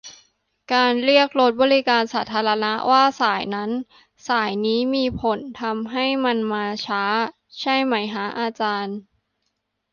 [0.73, 3.69] การเรียกรถบริการสาธารณะว่า 'สาย' นั้น
[4.27, 7.03] 'สาย' นี้ มีผลทำให้มันมาช้า
[7.59, 8.97] ใช่มั๊ยฮะอาจารย์?